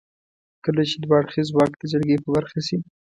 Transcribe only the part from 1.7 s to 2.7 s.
د جرګې په برخه